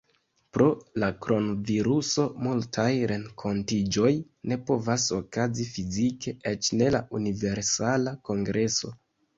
Pro 0.55 0.67
la 1.01 1.09
kronviruso 1.25 2.25
multaj 2.47 2.87
renkontiĝoj 3.13 4.09
ne 4.53 4.59
povas 4.71 5.07
okazi 5.21 5.69
fizike, 5.77 6.37
eĉ 6.55 6.75
ne 6.83 6.91
la 6.99 7.05
Universala 7.23 8.19
Kongreso. 8.31 8.95